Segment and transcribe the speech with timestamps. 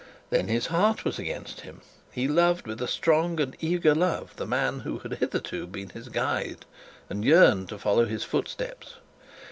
[0.31, 4.47] Then his heart was against him: he loved with a strong and eager love the
[4.47, 6.65] man who had hitherto been his guide,
[7.07, 8.95] and yearned to follow his footsteps.